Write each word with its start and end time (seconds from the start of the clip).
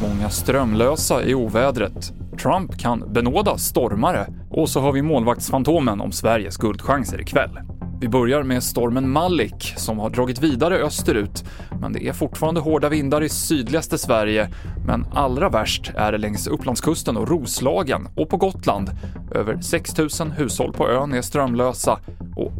Många 0.00 0.30
strömlösa 0.30 1.24
i 1.24 1.34
ovädret. 1.34 2.12
Trump 2.42 2.78
kan 2.78 3.12
benåda 3.12 3.58
stormare. 3.58 4.26
Och 4.50 4.68
så 4.68 4.80
har 4.80 4.92
vi 4.92 5.02
målvaktsfantomen 5.02 6.00
om 6.00 6.12
Sveriges 6.12 6.56
guldchanser 6.56 7.20
ikväll. 7.20 7.58
Vi 8.00 8.08
börjar 8.08 8.42
med 8.42 8.62
stormen 8.62 9.10
Malik 9.10 9.74
som 9.76 9.98
har 9.98 10.10
dragit 10.10 10.42
vidare 10.42 10.78
österut, 10.78 11.44
men 11.80 11.92
det 11.92 12.08
är 12.08 12.12
fortfarande 12.12 12.60
hårda 12.60 12.88
vindar 12.88 13.22
i 13.22 13.28
sydligaste 13.28 13.98
Sverige. 13.98 14.48
Men 14.86 15.06
allra 15.12 15.48
värst 15.48 15.92
är 15.96 16.12
det 16.12 16.18
längs 16.18 16.46
Upplandskusten 16.46 17.16
och 17.16 17.28
Roslagen 17.28 18.08
och 18.16 18.28
på 18.28 18.36
Gotland. 18.36 18.90
Över 19.34 19.60
6 19.60 19.98
000 19.98 20.08
hushåll 20.36 20.72
på 20.72 20.88
ön 20.88 21.14
är 21.14 21.22
strömlösa 21.22 21.98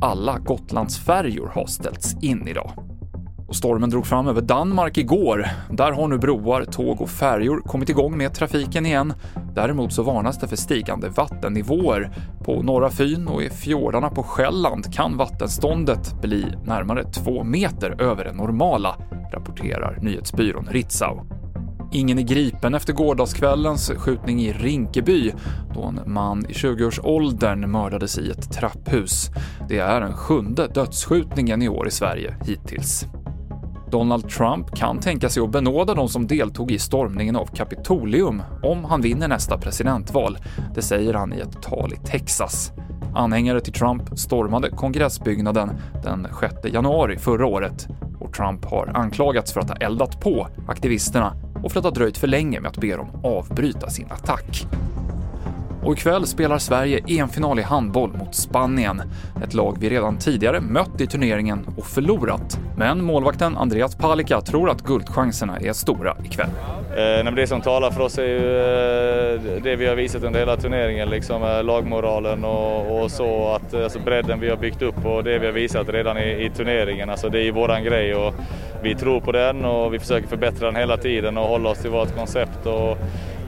alla 0.05 0.39
Gotlandsfärjor 0.39 1.51
har 1.55 1.67
ställts 1.67 2.17
in 2.23 2.49
idag. 2.49 2.73
Och 3.49 3.57
stormen 3.57 3.91
drog 3.91 4.07
fram 4.07 4.29
över 4.29 4.41
Danmark 4.41 4.99
igår. 4.99 5.47
Där 5.71 5.93
har 5.93 6.09
nu 6.09 6.19
broar, 6.19 6.65
tåg 6.65 7.01
och 7.01 7.11
färjor 7.11 7.61
kommit 7.61 7.89
igång 7.89 8.19
med 8.19 8.35
trafiken 8.35 8.87
igen. 8.87 9.13
Däremot 9.55 9.93
så 9.93 10.03
varnas 10.03 10.39
det 10.39 10.49
för 10.49 10.57
stigande 10.57 11.09
vattennivåer. 11.09 12.11
På 12.45 12.63
norra 12.63 12.91
Fyn 12.91 13.29
och 13.29 13.43
i 13.43 13.51
fjordarna 13.51 14.11
på 14.11 14.23
Själland 14.23 14.95
kan 14.95 15.17
vattenståndet 15.17 16.21
bli 16.23 16.47
närmare 16.65 17.05
två 17.05 17.45
meter 17.45 18.03
över 18.03 18.25
det 18.25 18.33
normala, 18.33 18.97
rapporterar 19.33 19.99
nyhetsbyrån 20.03 20.69
Ritzau. 20.71 21.34
Ingen 21.95 22.19
är 22.19 22.23
gripen 22.23 22.75
efter 22.75 22.93
gårdagskvällens 22.93 23.91
skjutning 23.97 24.41
i 24.41 24.53
Rinkeby 24.53 25.33
då 25.75 25.83
en 25.83 26.01
man 26.07 26.47
i 26.49 26.53
20-årsåldern 26.53 27.71
mördades 27.71 28.19
i 28.19 28.31
ett 28.31 28.53
trapphus. 28.53 29.31
Det 29.69 29.79
är 29.79 30.01
den 30.01 30.13
sjunde 30.13 30.67
dödsskjutningen 30.67 31.63
i 31.63 31.69
år 31.69 31.89
i 31.89 31.91
Sverige 31.91 32.35
hittills. 32.47 33.07
Donald 33.91 34.29
Trump 34.29 34.77
kan 34.77 34.99
tänka 34.99 35.29
sig 35.29 35.43
att 35.43 35.53
benåda 35.53 35.95
de 35.95 36.09
som 36.09 36.27
deltog 36.27 36.71
i 36.71 36.79
stormningen 36.79 37.37
av 37.37 37.47
Kapitolium 37.47 38.43
om 38.63 38.85
han 38.85 39.01
vinner 39.01 39.29
nästa 39.29 39.59
presidentval. 39.59 40.39
Det 40.75 40.83
säger 40.83 41.15
han 41.15 41.33
i 41.33 41.41
ett 41.41 41.63
tal 41.63 41.93
i 41.93 42.07
Texas. 42.07 42.73
Anhängare 43.15 43.61
till 43.61 43.73
Trump 43.73 44.19
stormade 44.19 44.71
kongressbyggnaden 44.71 45.71
den 46.05 46.27
6 46.41 46.75
januari 46.75 47.19
förra 47.19 47.47
året 47.47 47.89
och 48.21 48.33
Trump 48.35 48.65
har 48.65 48.91
anklagats 48.95 49.53
för 49.53 49.61
att 49.61 49.69
ha 49.69 49.77
eldat 49.77 50.21
på 50.21 50.49
aktivisterna 50.69 51.44
och 51.65 51.73
för 51.73 51.79
att 51.79 51.85
ha 51.85 51.91
dröjt 51.91 52.19
för 52.19 52.27
länge 52.27 52.61
med 52.61 52.69
att 52.69 52.79
be 52.79 52.97
dem 52.97 53.09
avbryta 53.23 53.91
sin 53.91 54.07
attack. 54.11 54.67
Och 55.83 55.93
ikväll 55.93 56.27
spelar 56.27 56.59
Sverige 56.59 57.01
EM-final 57.07 57.59
i 57.59 57.63
handboll 57.63 58.13
mot 58.13 58.35
Spanien. 58.35 59.03
Ett 59.45 59.55
lag 59.55 59.77
vi 59.81 59.91
redan 59.91 60.19
tidigare 60.19 60.61
mött 60.61 61.01
i 61.01 61.07
turneringen 61.07 61.67
och 61.77 61.87
förlorat. 61.87 62.59
Men 62.77 63.05
målvakten 63.05 63.57
Andreas 63.57 63.97
Palicka 63.97 64.41
tror 64.41 64.71
att 64.71 64.83
guldchanserna 64.83 65.59
är 65.59 65.73
stora 65.73 66.17
ikväll. 66.25 66.51
Eh, 66.97 67.33
det 67.35 67.47
som 67.47 67.61
talar 67.61 67.91
för 67.91 68.01
oss 68.01 68.19
är 68.19 68.23
ju 68.23 68.37
eh, 68.37 69.63
det 69.63 69.77
vi 69.77 69.87
har 69.87 69.95
visat 69.95 70.23
under 70.23 70.41
hela 70.41 70.57
turneringen, 70.57 71.11
liksom 71.11 71.43
eh, 71.43 71.65
lagmoralen 71.65 72.45
och, 72.45 73.03
och 73.03 73.11
så, 73.11 73.49
att, 73.49 73.75
eh, 73.75 73.85
alltså 73.85 73.99
bredden 73.99 74.41
vi 74.41 74.51
har 74.51 74.57
byggt 74.57 74.83
upp 74.83 75.07
och 75.07 75.25
det 75.25 75.39
vi 75.39 75.47
har 75.47 75.53
visat 75.53 75.89
redan 75.89 76.19
i, 76.19 76.45
i 76.45 76.51
turneringen. 76.51 77.11
Alltså 77.11 77.29
det 77.29 77.39
är 77.39 77.43
ju 77.43 77.51
våran 77.51 77.85
grej 77.85 78.15
och 78.15 78.35
vi 78.83 78.95
tror 78.95 79.21
på 79.21 79.33
den 79.33 79.65
och 79.65 79.95
vi 79.95 79.99
försöker 79.99 80.29
förbättra 80.29 80.67
den 80.67 80.77
hela 80.77 80.97
tiden 80.97 81.39
och 81.39 81.45
hålla 81.45 81.71
oss 81.71 81.79
till 81.79 81.91
vårt 81.91 82.17
koncept. 82.17 82.67
Och 82.67 82.99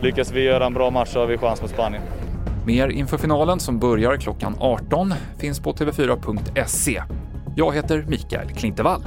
lyckas 0.03 0.33
vi 0.33 0.43
göra 0.43 0.67
en 0.67 0.75
bra 0.75 0.91
match 0.91 1.09
så 1.09 1.21
har 1.21 1.27
vi 1.27 1.39
chans 1.39 1.63
mot 1.63 1.71
Spanien. 1.71 2.03
Mer 2.67 2.89
inför 2.89 3.19
finalen 3.19 3.61
som 3.61 3.79
börjar 3.79 4.17
klockan 4.17 4.57
18 4.61 5.15
finns 5.39 5.61
på 5.61 5.73
tv4.se. 5.73 7.03
Jag 7.57 7.75
heter 7.75 8.05
Mikael 8.09 8.49
Klintevall. 8.49 9.03